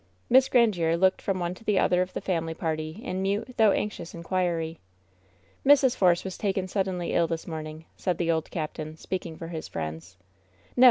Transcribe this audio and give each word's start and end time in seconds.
Miss 0.31 0.49
Grandiere 0.49 0.95
looked 0.99 1.21
from 1.21 1.37
one 1.37 1.53
to 1.53 1.63
the 1.63 1.77
other 1.77 2.01
of 2.01 2.13
the 2.13 2.21
family 2.21 2.55
party 2.55 2.99
in 3.03 3.21
mute, 3.21 3.53
though 3.57 3.69
anxious 3.69 4.15
inquiry. 4.15 4.79
"Mrs. 5.63 5.95
Force 5.95 6.23
was 6.23 6.39
taken 6.39 6.67
suddenly 6.67 7.13
ill 7.13 7.27
this 7.27 7.45
morning,'^ 7.45 7.85
said 7.97 8.17
the 8.17 8.31
old 8.31 8.49
captain, 8.49 8.97
speaking 8.97 9.37
for 9.37 9.49
his 9.49 9.67
friends. 9.67 10.17
"No! 10.75 10.79